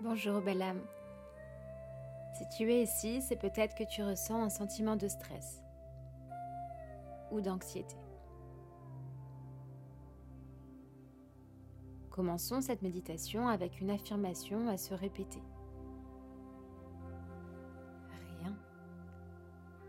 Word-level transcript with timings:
Bonjour 0.00 0.40
belle 0.40 0.62
âme. 0.62 0.80
Si 2.32 2.48
tu 2.56 2.72
es 2.72 2.84
ici, 2.84 3.20
c'est 3.20 3.34
peut-être 3.34 3.74
que 3.74 3.82
tu 3.82 4.04
ressens 4.04 4.40
un 4.40 4.48
sentiment 4.48 4.94
de 4.94 5.08
stress 5.08 5.60
ou 7.32 7.40
d'anxiété. 7.40 7.96
Commençons 12.10 12.60
cette 12.60 12.82
méditation 12.82 13.48
avec 13.48 13.80
une 13.80 13.90
affirmation 13.90 14.68
à 14.68 14.76
se 14.76 14.94
répéter. 14.94 15.42
Rien 18.38 18.56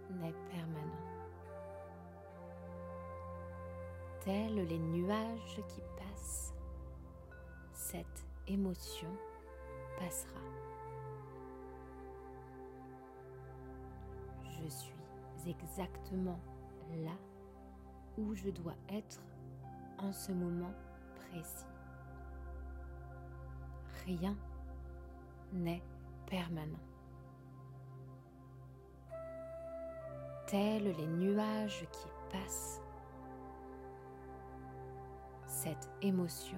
n'est 0.10 0.34
permanent. 0.50 1.06
Tels 4.22 4.66
les 4.66 4.80
nuages 4.80 5.62
qui 5.68 5.82
passent, 6.00 6.56
cette 7.74 8.26
émotion 8.48 9.10
Je 14.62 14.68
suis 14.68 15.50
exactement 15.50 16.40
là 17.04 17.18
où 18.18 18.34
je 18.34 18.50
dois 18.50 18.76
être 18.90 19.22
en 19.98 20.12
ce 20.12 20.32
moment 20.32 20.74
précis. 21.16 21.66
Rien 24.06 24.36
n'est 25.54 25.84
permanent. 26.26 26.80
Tels 30.48 30.96
les 30.98 31.08
nuages 31.08 31.86
qui 31.92 32.08
passent, 32.32 32.82
cette 35.46 35.90
émotion 36.02 36.58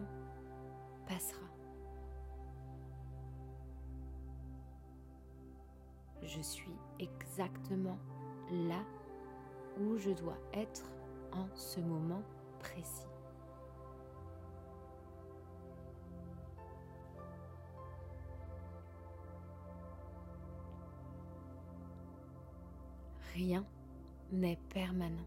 passera. 1.08 1.51
Je 6.36 6.42
suis 6.42 6.76
exactement 7.00 7.98
là 8.52 8.84
où 9.80 9.98
je 9.98 10.12
dois 10.12 10.38
être 10.54 10.84
en 11.34 11.48
ce 11.56 11.80
moment 11.80 12.22
précis. 12.60 13.08
Rien 23.34 23.66
n'est 24.32 24.60
permanent. 24.70 25.26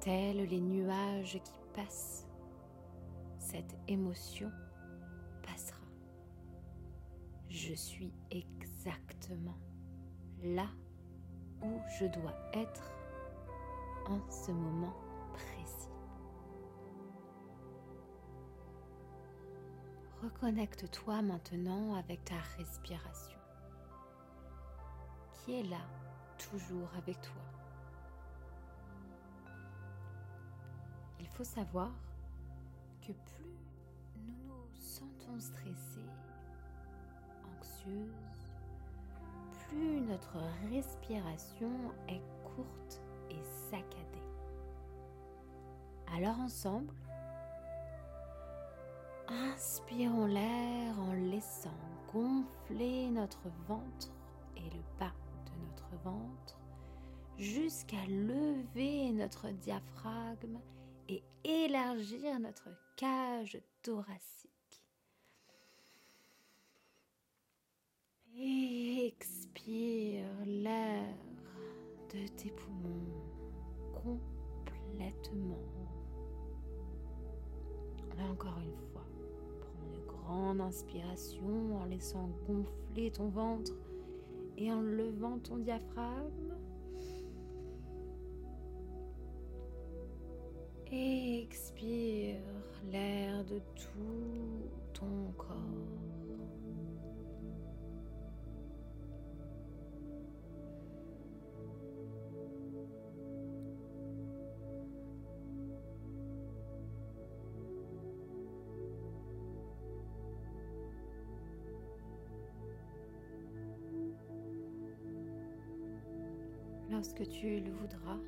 Tels 0.00 0.46
les 0.48 0.60
nuages 0.60 1.40
qui 1.44 1.60
passent, 1.74 2.26
cette 3.38 3.76
émotion 3.86 4.50
passera 5.42 5.79
je 7.50 7.74
suis 7.74 8.12
exactement 8.30 9.58
là 10.42 10.68
où 11.62 11.80
je 11.98 12.06
dois 12.06 12.34
être 12.54 12.90
en 14.06 14.20
ce 14.30 14.52
moment 14.52 14.94
précis. 15.32 15.90
Reconnecte-toi 20.22 21.22
maintenant 21.22 21.94
avec 21.94 22.24
ta 22.24 22.38
respiration 22.56 23.38
qui 25.32 25.58
est 25.58 25.64
là 25.64 25.84
toujours 26.38 26.88
avec 26.96 27.20
toi. 27.20 27.42
Il 31.18 31.26
faut 31.28 31.44
savoir 31.44 31.90
que 33.00 33.12
plus 33.12 33.58
nous 34.16 34.34
nous 34.46 34.80
sentons 34.80 35.38
stressés 35.40 36.06
plus 39.68 40.00
notre 40.00 40.38
respiration 40.70 41.70
est 42.08 42.22
courte 42.44 43.00
et 43.30 43.42
saccadée. 43.70 44.06
Alors 46.12 46.38
ensemble, 46.40 46.94
inspirons 49.28 50.26
l'air 50.26 50.98
en 50.98 51.12
laissant 51.12 51.70
gonfler 52.12 53.10
notre 53.10 53.48
ventre 53.68 54.10
et 54.56 54.68
le 54.74 54.82
bas 54.98 55.12
de 55.46 55.66
notre 55.66 56.02
ventre 56.02 56.58
jusqu'à 57.38 58.04
lever 58.06 59.12
notre 59.12 59.48
diaphragme 59.50 60.58
et 61.08 61.22
élargir 61.44 62.40
notre 62.40 62.68
cage 62.96 63.58
thoracique. 63.82 64.50
expire 69.06 70.24
l'air 70.46 71.14
de 72.12 72.29
tes 72.42 72.50
poumons 72.50 73.12
complètement. 73.92 75.58
Encore 78.30 78.58
une 78.62 78.76
fois, 78.92 79.04
prends 79.60 79.94
une 79.94 80.06
grande 80.06 80.60
inspiration 80.60 81.80
en 81.80 81.84
laissant 81.86 82.28
gonfler 82.46 83.10
ton 83.10 83.28
ventre 83.28 83.72
et 84.56 84.70
en 84.70 84.82
levant 84.82 85.38
ton 85.38 85.56
diaphragme. 85.56 86.54
expire 90.92 92.40
l'air 92.90 93.44
de 93.44 93.60
tout 93.76 94.68
ton 94.92 95.32
corps. 95.38 96.09
Lorsque 117.00 117.26
tu 117.30 117.60
le 117.60 117.70
voudras, 117.70 118.18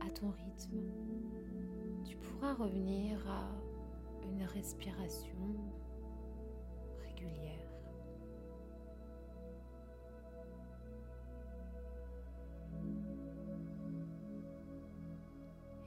à 0.00 0.10
ton 0.10 0.30
rythme, 0.30 0.80
tu 2.04 2.16
pourras 2.16 2.52
revenir 2.54 3.16
à 3.30 3.48
une 4.24 4.42
respiration 4.42 5.38
régulière. 7.00 7.70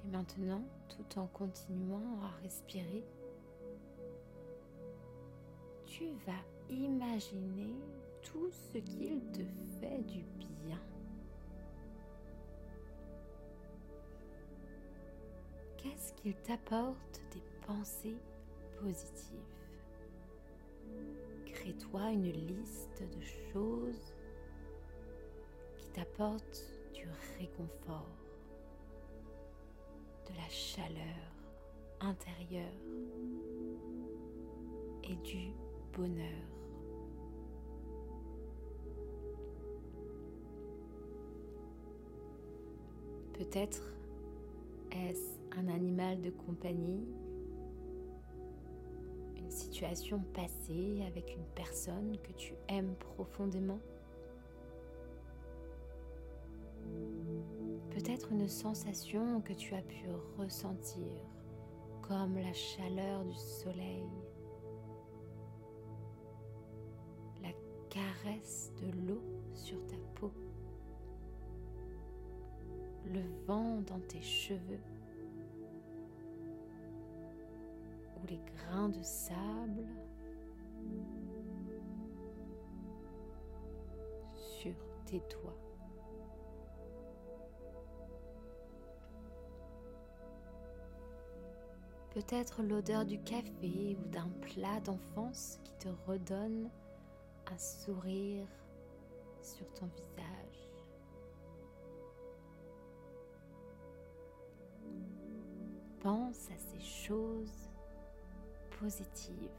Et 0.06 0.08
maintenant, 0.08 0.64
tout 0.88 1.20
en 1.20 1.28
continuant 1.28 2.22
à 2.24 2.42
respirer, 2.44 3.04
tu 5.86 6.06
vas 6.26 6.74
imaginer 6.74 7.76
tout 8.24 8.50
ce 8.52 8.78
qu'il 8.78 9.20
te 9.34 9.44
fait 9.82 10.02
du 10.04 10.24
bien. 10.40 10.51
Qu'il 16.22 16.36
t'apporte 16.36 17.22
des 17.34 17.42
pensées 17.66 18.18
positives 18.80 19.40
Crée-toi 21.46 22.12
une 22.12 22.32
liste 22.32 23.02
de 23.02 23.22
choses 23.52 24.14
qui 25.78 25.88
t'apportent 25.88 26.64
du 26.94 27.08
réconfort, 27.40 28.08
de 30.28 30.36
la 30.36 30.50
chaleur 30.50 30.98
intérieure 32.00 32.68
et 35.04 35.16
du 35.16 35.52
bonheur. 35.94 36.48
Peut-être 43.34 43.82
est-ce 44.92 45.41
un 45.58 45.68
animal 45.68 46.22
de 46.22 46.30
compagnie 46.30 47.06
Une 49.38 49.50
situation 49.50 50.20
passée 50.34 51.04
avec 51.08 51.36
une 51.36 51.46
personne 51.56 52.18
que 52.24 52.32
tu 52.34 52.54
aimes 52.68 52.96
profondément. 52.96 53.80
Peut-être 57.90 58.32
une 58.32 58.48
sensation 58.48 59.42
que 59.42 59.54
tu 59.54 59.76
as 59.76 59.82
pu 59.82 60.06
ressentir 60.38 61.12
comme 62.02 62.38
la 62.38 62.54
chaleur 62.54 63.24
du 63.26 63.36
soleil, 63.36 64.10
la 67.44 67.52
caresse 67.90 68.72
de 68.82 69.08
l'eau 69.08 69.22
sur 69.54 69.86
ta 69.88 69.98
peau 70.16 70.32
le 73.14 73.22
vent 73.46 73.82
dans 73.88 74.00
tes 74.00 74.22
cheveux 74.22 74.80
de 78.72 79.04
sable 79.04 79.86
sur 84.34 84.74
tes 85.06 85.20
toits. 85.22 85.58
Peut-être 92.12 92.64
l'odeur 92.64 93.06
du 93.06 93.20
café 93.20 93.98
ou 94.00 94.08
d'un 94.10 94.30
plat 94.42 94.80
d'enfance 94.82 95.60
qui 95.64 95.74
te 95.74 95.90
redonne 96.08 96.70
un 97.48 97.58
sourire 97.58 98.48
sur 99.42 99.70
ton 99.74 99.88
visage. 99.88 100.72
pense 106.02 106.50
à 106.50 106.58
ces 106.58 106.80
choses 106.80 107.71
positives 108.82 109.52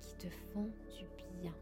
qui 0.00 0.14
te 0.16 0.28
font 0.52 0.68
du 0.98 1.06
bien. 1.40 1.54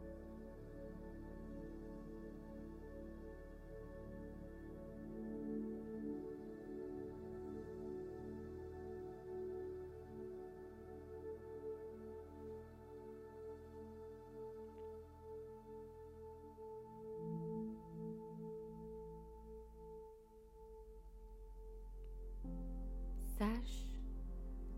Sache 23.39 24.01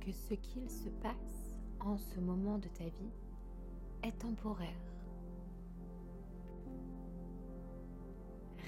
que 0.01 0.13
ce 0.13 0.35
qu'il 0.35 0.69
se 0.71 0.91
passe 1.01 1.56
ce 1.95 2.19
moment 2.19 2.59
de 2.59 2.67
ta 2.69 2.85
vie 2.85 3.13
est 4.03 4.19
temporaire. 4.19 4.69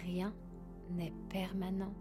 Rien 0.05 0.32
n'est 0.91 1.12
permanent, 1.29 1.94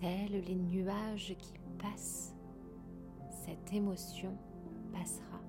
tels 0.00 0.40
les 0.42 0.54
nuages 0.54 1.36
qui 1.38 1.52
passent. 1.78 2.34
Cette 3.30 3.72
émotion 3.72 4.36
passera. 4.92 5.40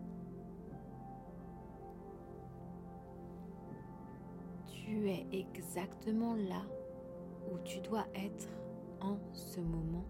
Tu 4.68 5.10
es 5.10 5.26
exactement 5.32 6.36
là 6.36 6.62
où 7.52 7.58
tu 7.64 7.80
dois 7.80 8.06
être 8.14 8.50
en 9.02 9.18
ce 9.34 9.62
moment 9.62 10.06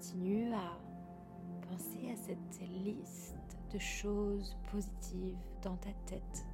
Continue 0.00 0.54
à 0.54 0.78
penser 1.68 2.10
à 2.10 2.16
cette 2.16 2.60
liste 2.86 3.58
de 3.70 3.78
choses 3.78 4.56
positives 4.72 5.36
dans 5.60 5.76
ta 5.76 5.90
tête. 6.06 6.46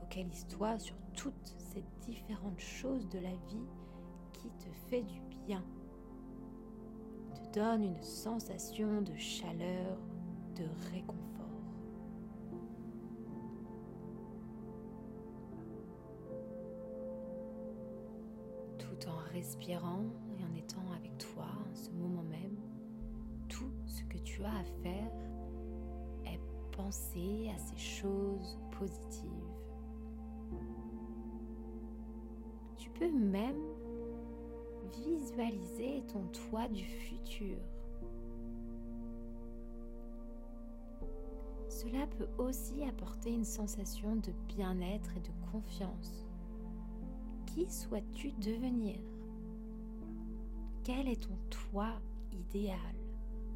Focalise-toi 0.00 0.78
sur 0.78 0.94
toutes 1.16 1.56
ces 1.72 1.82
différentes 2.02 2.60
choses 2.60 3.08
de 3.08 3.20
la 3.20 3.30
vie 3.30 3.66
qui 4.34 4.50
te 4.50 4.70
fait 4.90 5.04
du 5.04 5.22
bien, 5.46 5.64
te 7.34 7.58
donne 7.58 7.84
une 7.84 8.02
sensation 8.02 9.00
de 9.00 9.16
chaleur, 9.16 9.96
de 10.54 10.66
réconfort. 10.92 11.31
Respirant 19.32 20.04
et 20.38 20.44
en 20.44 20.54
étant 20.56 20.84
avec 20.96 21.16
toi 21.18 21.46
en 21.70 21.74
ce 21.74 21.90
moment 21.90 22.22
même, 22.24 22.56
tout 23.48 23.72
ce 23.86 24.02
que 24.04 24.18
tu 24.18 24.42
as 24.44 24.58
à 24.58 24.64
faire 24.82 25.12
est 26.26 26.40
penser 26.76 27.50
à 27.54 27.58
ces 27.58 27.76
choses 27.76 28.58
positives 28.78 29.52
Tu 32.76 32.90
peux 32.90 33.10
même 33.10 33.62
visualiser 35.04 36.02
ton 36.12 36.24
toit 36.28 36.68
du 36.68 36.84
futur. 36.84 37.56
Cela 41.68 42.06
peut 42.18 42.28
aussi 42.38 42.84
apporter 42.84 43.32
une 43.32 43.44
sensation 43.44 44.16
de 44.16 44.32
bien-être 44.48 45.16
et 45.16 45.20
de 45.20 45.50
confiance. 45.50 46.26
Qui 47.46 47.68
souhaites-tu 47.70 48.32
devenir? 48.32 48.98
Quel 50.84 51.08
est 51.08 51.22
ton 51.22 51.36
toit 51.48 52.00
idéal? 52.32 52.78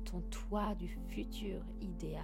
Ton 0.04 0.20
toit 0.30 0.74
du 0.76 0.88
futur 1.08 1.60
idéal? 1.80 2.22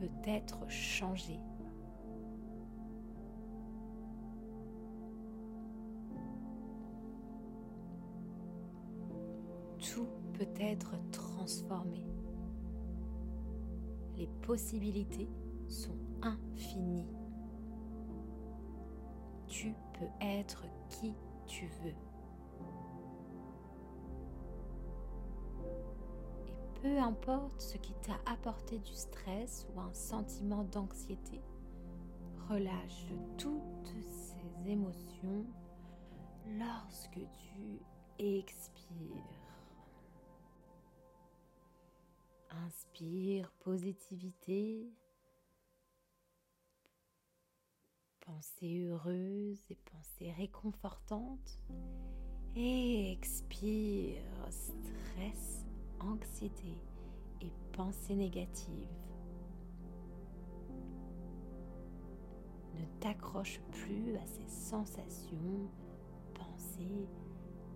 Peut 0.00 0.30
être 0.30 0.66
changé. 0.70 1.38
Tout 9.78 10.06
peut 10.32 10.48
être 10.58 10.94
transformé. 11.10 12.06
Les 14.16 14.26
possibilités 14.40 15.28
sont 15.70 15.96
infinies. 16.22 17.08
Tu 19.46 19.74
peux 19.98 20.10
être 20.20 20.64
qui 20.88 21.14
tu 21.46 21.66
veux. 21.82 21.94
peu 26.82 26.98
importe 26.98 27.60
ce 27.60 27.76
qui 27.76 27.92
t'a 28.02 28.18
apporté 28.30 28.78
du 28.78 28.94
stress 28.94 29.66
ou 29.74 29.80
un 29.80 29.92
sentiment 29.92 30.64
d'anxiété, 30.64 31.40
relâche 32.48 33.06
toutes 33.36 33.94
ces 34.02 34.70
émotions 34.70 35.44
lorsque 36.58 37.20
tu 37.38 37.80
expires. 38.18 38.96
Inspire 42.66 43.52
positivité, 43.60 44.90
pensée 48.30 48.84
heureuse 48.84 49.60
et 49.70 49.76
pensée 49.92 50.32
réconfortante. 50.32 51.58
Et 52.56 53.12
expire 53.12 54.22
stress 54.50 55.64
anxiété 56.00 56.76
et 57.40 57.52
pensées 57.72 58.16
négatives. 58.16 58.88
Ne 62.74 62.84
t'accroche 63.00 63.60
plus 63.70 64.16
à 64.16 64.26
ces 64.26 64.48
sensations, 64.48 65.68
pensées, 66.34 67.06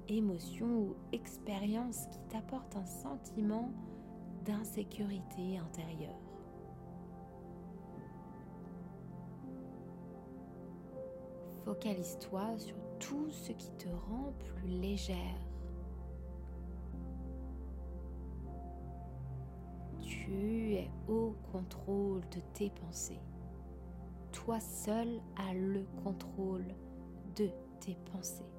émotions 0.09 0.81
ou 0.81 0.97
expériences 1.13 2.07
qui 2.11 2.19
t'apportent 2.31 2.77
un 2.77 2.87
sentiment 2.87 3.71
d'insécurité 4.45 5.59
intérieure. 5.59 6.24
Focalise-toi 11.65 12.59
sur 12.59 12.77
tout 12.99 13.31
ce 13.31 13.53
qui 13.53 13.71
te 13.79 13.89
rend 13.89 14.35
plus 14.39 14.69
légère 14.69 15.41
Tu 20.03 20.75
es 20.75 20.91
au 21.09 21.35
contrôle 21.53 22.21
de 22.31 22.41
tes 22.53 22.71
pensées. 22.71 23.21
Toi 24.33 24.61
seul 24.61 25.21
as 25.37 25.55
le 25.55 25.87
contrôle 26.03 26.67
de 27.37 27.49
tes 27.81 27.97
pensées. 28.13 28.51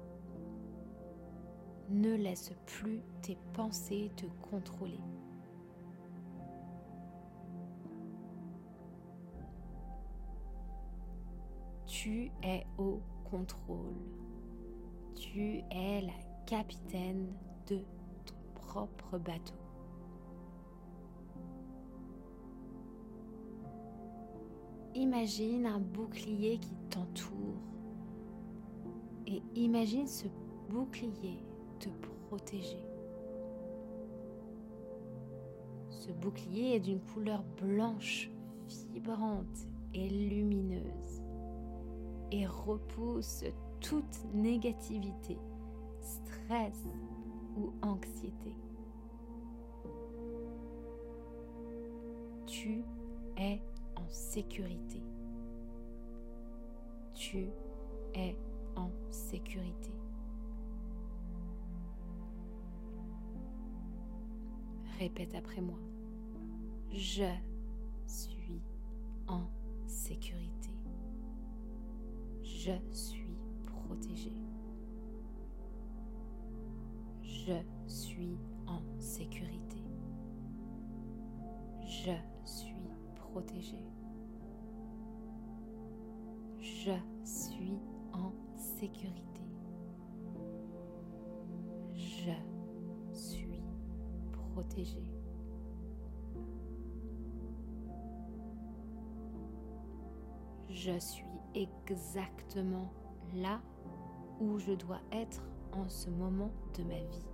Ne 1.88 2.14
laisse 2.16 2.52
plus 2.66 3.02
tes 3.22 3.38
pensées 3.52 4.10
te 4.16 4.26
contrôler. 4.50 5.00
Tu 12.06 12.30
es 12.44 12.64
au 12.78 13.00
contrôle. 13.28 13.96
Tu 15.16 15.64
es 15.72 16.02
la 16.02 16.12
capitaine 16.46 17.32
de 17.66 17.80
ton 18.24 18.36
propre 18.54 19.18
bateau. 19.18 19.56
Imagine 24.94 25.66
un 25.66 25.80
bouclier 25.80 26.58
qui 26.58 26.76
t'entoure, 26.90 27.58
et 29.26 29.42
imagine 29.56 30.06
ce 30.06 30.28
bouclier 30.70 31.42
te 31.80 31.88
protéger. 32.28 32.86
Ce 35.90 36.12
bouclier 36.12 36.76
est 36.76 36.80
d'une 36.80 37.00
couleur 37.00 37.42
blanche, 37.60 38.30
vibrante 38.92 39.66
et 39.92 40.08
lumineuse 40.08 41.25
et 42.36 42.46
repousse 42.46 43.44
toute 43.80 44.24
négativité, 44.34 45.38
stress 46.00 46.84
ou 47.56 47.72
anxiété. 47.80 48.54
Tu 52.46 52.84
es 53.38 53.62
en 53.96 54.06
sécurité. 54.10 55.02
Tu 57.14 57.48
es 58.14 58.36
en 58.76 58.90
sécurité. 59.10 59.92
Répète 64.98 65.34
après 65.34 65.62
moi. 65.62 65.78
Je 66.92 67.30
suis 68.06 68.60
en 69.26 69.44
sécurité. 69.86 70.75
Je 72.66 72.72
suis 72.90 73.38
protégé. 73.64 74.32
Je 77.22 77.52
suis 77.86 78.36
en 78.66 78.80
sécurité. 78.98 79.84
Je 81.86 82.10
suis 82.44 82.90
protégé. 83.14 83.78
Je 86.58 86.90
suis 87.22 87.78
en 88.12 88.32
sécurité. 88.56 89.44
Je 91.94 92.32
suis 93.12 93.62
protégé. 94.32 95.04
Je 100.68 100.98
suis 100.98 101.35
exactement 101.54 102.90
là 103.34 103.60
où 104.40 104.58
je 104.58 104.72
dois 104.72 105.00
être 105.12 105.42
en 105.72 105.88
ce 105.88 106.10
moment 106.10 106.50
de 106.76 106.82
ma 106.84 106.98
vie. 106.98 107.26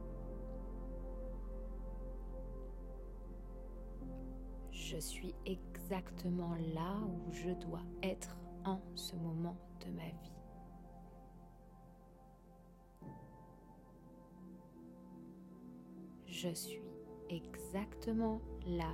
Je 4.71 4.97
suis 4.99 5.35
exactement 5.47 6.55
là 6.75 6.99
où 7.01 7.33
je 7.33 7.51
dois 7.51 7.83
être 8.03 8.37
en 8.65 8.81
ce 8.95 9.17
moment 9.17 9.57
de 9.85 9.91
ma 9.91 10.05
vie. 10.05 10.33
Je 16.27 16.49
suis 16.55 16.83
exactement 17.31 18.41
là 18.67 18.93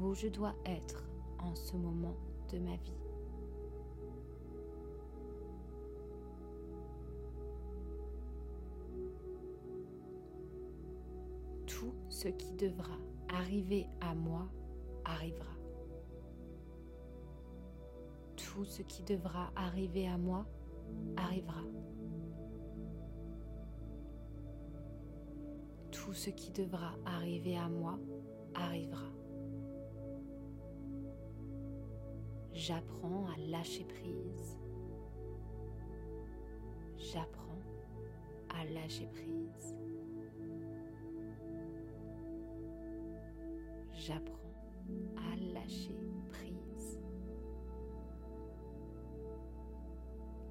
où 0.00 0.14
je 0.14 0.28
dois 0.28 0.54
être 0.66 1.04
en 1.38 1.54
ce 1.54 1.76
moment 1.76 2.16
de 2.52 2.58
ma 2.58 2.76
vie. 2.76 3.07
Ce 12.18 12.26
qui 12.26 12.52
devra 12.54 12.98
arriver 13.28 13.86
à 14.00 14.12
moi 14.12 14.48
arrivera. 15.04 15.54
Tout 18.34 18.64
ce 18.64 18.82
qui 18.82 19.04
devra 19.04 19.52
arriver 19.54 20.08
à 20.08 20.18
moi 20.18 20.44
arrivera. 21.16 21.62
Tout 25.92 26.12
ce 26.12 26.30
qui 26.30 26.50
devra 26.50 26.96
arriver 27.06 27.56
à 27.56 27.68
moi 27.68 27.96
arrivera. 28.52 29.12
J'apprends 32.52 33.26
à 33.26 33.36
lâcher 33.48 33.84
prise. 33.84 34.58
J'apprends 36.96 37.62
à 38.48 38.64
lâcher 38.64 39.06
prise. 39.06 39.76
J'apprends 44.08 44.32
à 45.18 45.36
lâcher 45.52 45.94
prise. 46.30 46.98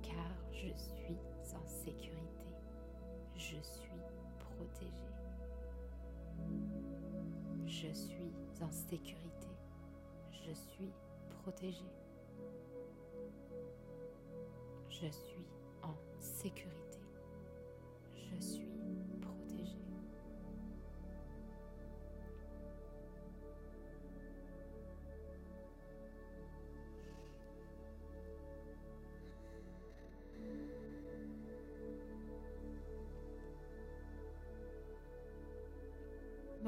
Car 0.04 0.38
je 0.52 0.72
suis 0.78 1.18
en 1.56 1.66
sécurité. 1.66 2.54
Je 3.36 3.60
suis 3.60 4.00
protégée. 4.38 5.10
Je 7.66 7.92
suis 7.92 8.32
en 8.62 8.70
sécurité. 8.70 9.48
Je 10.30 10.54
suis 10.54 10.94
protégée. 11.42 11.94
Je 14.88 15.08
suis 15.08 15.48
en 15.82 15.96
sécurité. 16.20 17.00
Je 18.14 18.40
suis 18.40 18.67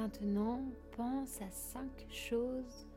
Maintenant, 0.09 0.63
pense 0.97 1.39
à 1.39 1.51
cinq 1.51 2.07
choses 2.09 2.87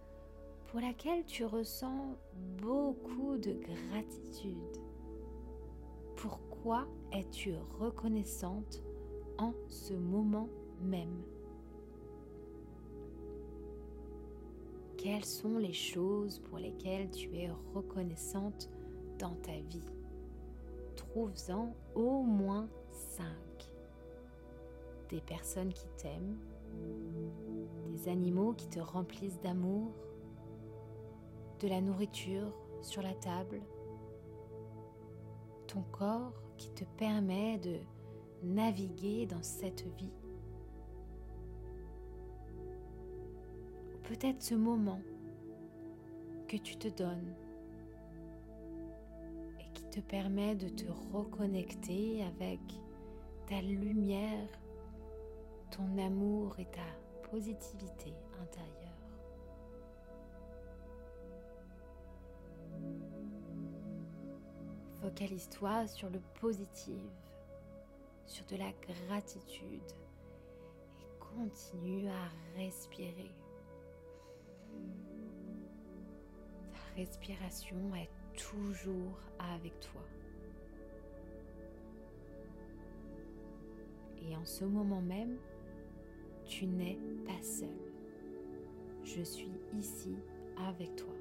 pour 0.66 0.80
lesquelles 0.80 1.26
tu 1.26 1.44
ressens 1.44 2.16
beaucoup 2.56 3.36
de 3.36 3.52
gratitude. 3.52 4.78
Pourquoi 6.16 6.86
es-tu 7.12 7.52
reconnaissante 7.78 8.82
en 9.36 9.52
ce 9.68 9.92
moment 9.92 10.48
même? 10.80 11.22
Quelles 14.96 15.26
sont 15.26 15.58
les 15.58 15.74
choses 15.74 16.38
pour 16.38 16.56
lesquelles 16.56 17.10
tu 17.10 17.36
es 17.36 17.50
reconnaissante 17.74 18.70
dans 19.18 19.34
ta 19.42 19.52
vie? 19.68 19.84
Trouve-en 20.96 21.74
au 21.94 22.22
moins 22.22 22.70
cinq. 22.90 23.70
Des 25.10 25.20
personnes 25.20 25.74
qui 25.74 25.86
t'aiment, 25.98 26.38
des 27.86 28.08
animaux 28.08 28.52
qui 28.54 28.68
te 28.68 28.80
remplissent 28.80 29.40
d'amour, 29.40 29.92
de 31.60 31.68
la 31.68 31.80
nourriture 31.80 32.52
sur 32.80 33.02
la 33.02 33.14
table, 33.14 33.60
ton 35.66 35.82
corps 35.92 36.42
qui 36.58 36.70
te 36.70 36.84
permet 36.96 37.58
de 37.58 37.78
naviguer 38.42 39.26
dans 39.26 39.42
cette 39.42 39.86
vie. 39.96 40.12
Peut-être 44.02 44.42
ce 44.42 44.54
moment 44.54 45.00
que 46.48 46.56
tu 46.56 46.76
te 46.76 46.88
donnes 46.88 47.34
et 49.60 49.72
qui 49.72 49.84
te 49.88 50.00
permet 50.00 50.54
de 50.54 50.68
te 50.68 50.84
reconnecter 51.12 52.22
avec 52.24 52.60
ta 53.48 53.62
lumière 53.62 54.48
ton 55.72 55.98
amour 55.98 56.54
et 56.58 56.66
ta 56.66 57.28
positivité 57.30 58.12
intérieure. 58.42 58.82
Focalise-toi 65.00 65.86
sur 65.86 66.10
le 66.10 66.20
positif, 66.40 67.10
sur 68.26 68.44
de 68.46 68.56
la 68.56 68.70
gratitude 69.08 69.92
et 71.00 71.18
continue 71.18 72.06
à 72.08 72.58
respirer. 72.58 73.32
Ta 76.70 76.96
respiration 76.96 77.94
est 77.96 78.10
toujours 78.36 79.18
avec 79.38 79.72
toi. 79.80 80.02
Et 84.28 84.36
en 84.36 84.44
ce 84.44 84.64
moment 84.64 85.00
même, 85.00 85.38
tu 86.52 86.66
n'es 86.66 86.98
pas 87.24 87.42
seul. 87.42 87.68
Je 89.04 89.22
suis 89.22 89.50
ici 89.78 90.14
avec 90.68 90.94
toi. 90.96 91.14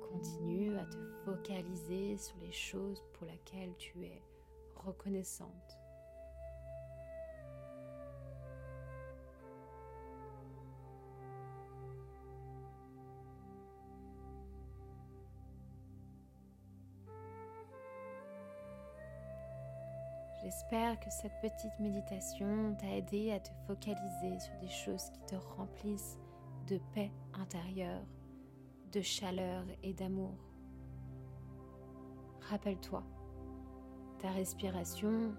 Continue 0.00 0.78
à 0.78 0.84
te 0.84 0.98
focaliser 1.24 2.16
sur 2.16 2.36
les 2.40 2.52
choses 2.52 3.02
pour 3.12 3.26
lesquelles 3.26 3.74
tu 3.76 4.04
es 4.04 4.22
reconnaissante. 4.76 5.79
J'espère 20.70 21.00
que 21.00 21.10
cette 21.10 21.40
petite 21.40 21.80
méditation 21.80 22.76
t'a 22.78 22.94
aidé 22.94 23.32
à 23.32 23.40
te 23.40 23.50
focaliser 23.66 24.38
sur 24.38 24.54
des 24.60 24.68
choses 24.68 25.10
qui 25.10 25.20
te 25.26 25.34
remplissent 25.56 26.16
de 26.68 26.78
paix 26.94 27.10
intérieure, 27.34 28.04
de 28.92 29.00
chaleur 29.00 29.64
et 29.82 29.92
d'amour. 29.92 30.32
Rappelle-toi, 32.42 33.02
ta 34.20 34.30
respiration 34.30 35.34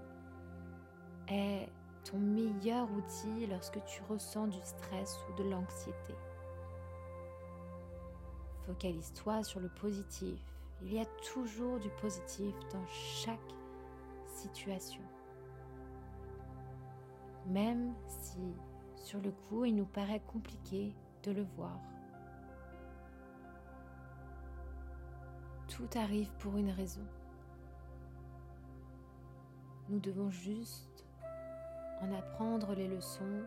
est 1.30 1.70
ton 2.04 2.18
meilleur 2.18 2.92
outil 2.92 3.48
lorsque 3.48 3.82
tu 3.86 4.02
ressens 4.10 4.48
du 4.48 4.60
stress 4.62 5.18
ou 5.30 5.42
de 5.42 5.50
l'anxiété. 5.50 6.14
Focalise-toi 8.66 9.44
sur 9.44 9.62
le 9.62 9.70
positif. 9.70 10.42
Il 10.82 10.94
y 10.94 11.00
a 11.00 11.06
toujours 11.34 11.80
du 11.80 11.90
positif 12.02 12.54
dans 12.74 12.86
chaque 12.88 13.40
situation. 14.28 15.02
Même 17.51 17.93
si 18.08 18.55
sur 18.96 19.20
le 19.20 19.31
coup 19.31 19.65
il 19.65 19.75
nous 19.75 19.86
paraît 19.86 20.22
compliqué 20.25 20.96
de 21.24 21.31
le 21.31 21.43
voir. 21.58 21.77
Tout 25.67 25.89
arrive 25.96 26.31
pour 26.39 26.55
une 26.55 26.70
raison. 26.70 27.05
Nous 29.89 30.00
devons 30.00 30.31
juste 30.31 31.05
en 32.01 32.13
apprendre 32.13 32.74
les 32.74 32.88
leçons, 32.88 33.43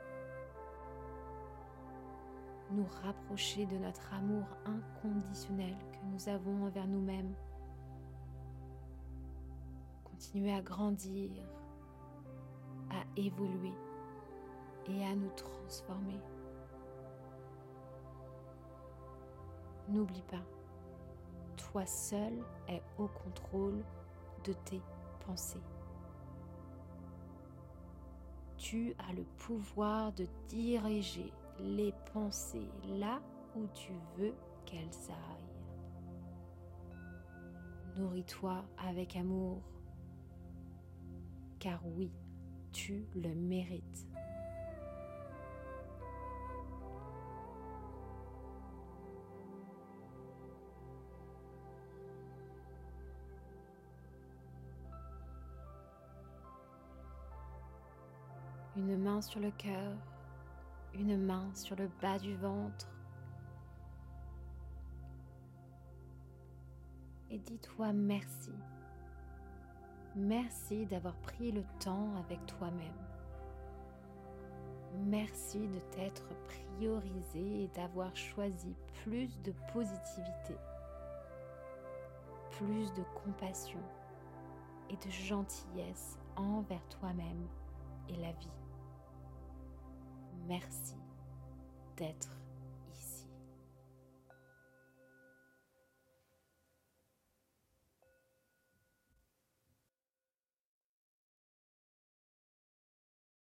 nous 2.73 2.87
rapprocher 3.03 3.65
de 3.65 3.79
notre 3.79 4.13
amour 4.13 4.45
inconditionnel 4.67 5.75
que 5.93 6.05
nous 6.13 6.29
avons 6.29 6.67
envers 6.67 6.87
nous-mêmes, 6.87 7.35
continuer 10.05 10.53
à 10.53 10.61
grandir, 10.61 11.31
à 12.91 13.03
évoluer 13.17 13.73
et 14.89 15.05
à 15.05 15.15
nous 15.15 15.31
transformer. 15.37 16.21
N'oublie 19.89 20.23
pas, 20.23 20.43
toi 21.57 21.85
seul 21.87 22.33
es 22.69 22.83
au 22.99 23.09
contrôle 23.09 23.85
de 24.45 24.53
tes 24.65 24.81
pensées. 25.27 25.63
Tu 28.57 28.95
as 28.99 29.13
le 29.13 29.25
pouvoir 29.37 30.13
de 30.13 30.27
diriger 30.49 31.33
les 31.61 31.93
pensées 32.13 32.71
là 32.89 33.21
où 33.57 33.67
tu 33.75 33.93
veux 34.17 34.35
qu'elles 34.65 35.11
aillent. 35.11 35.45
Nourris-toi 37.97 38.65
avec 38.79 39.17
amour, 39.17 39.63
car 41.59 41.81
oui, 41.87 42.11
tu 42.73 43.07
le 43.15 43.35
mérites. 43.35 44.07
Sur 59.21 59.41
le 59.41 59.51
cœur, 59.53 59.97
une 60.95 61.17
main 61.17 61.51
sur 61.55 61.77
le 61.77 61.89
bas 62.01 62.19
du 62.19 62.35
ventre. 62.37 62.89
Et 67.31 67.39
dis-toi 67.39 67.93
merci. 67.93 68.53
Merci 70.17 70.87
d'avoir 70.87 71.15
pris 71.17 71.51
le 71.51 71.65
temps 71.81 72.15
avec 72.17 72.45
toi-même. 72.47 72.93
Merci 75.07 75.67
de 75.67 75.81
t'être 75.91 76.29
priorisé 76.47 77.65
et 77.65 77.69
d'avoir 77.75 78.15
choisi 78.15 78.77
plus 79.03 79.41
de 79.43 79.53
positivité, 79.73 80.55
plus 82.53 82.93
de 82.95 83.03
compassion 83.25 83.83
et 84.89 84.97
de 84.97 85.11
gentillesse 85.11 86.17
envers 86.37 86.87
toi-même 86.89 87.49
et 88.09 88.17
la 88.17 88.31
vie. 88.33 88.64
Merci 90.47 90.95
d'être 91.97 92.29